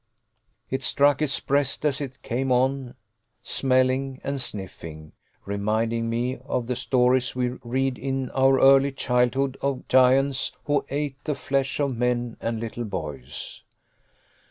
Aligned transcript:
It 0.71 0.81
struck 0.81 1.21
its 1.21 1.39
breast 1.39 1.85
as 1.85 2.01
it 2.01 2.23
came 2.23 2.51
on 2.51 2.95
smelling 3.43 4.19
and 4.23 4.41
sniffing, 4.41 5.11
reminding 5.45 6.09
me 6.09 6.37
of 6.37 6.65
the 6.65 6.75
stories 6.75 7.35
we 7.35 7.49
read 7.63 7.99
in 7.99 8.31
our 8.31 8.59
early 8.59 8.93
childhood 8.93 9.57
of 9.61 9.87
giants 9.87 10.53
who 10.63 10.83
ate 10.89 11.23
the 11.25 11.35
Flesh 11.35 11.79
of 11.79 11.95
men 11.95 12.35
and 12.41 12.59
little 12.59 12.83
boys! 12.85 13.61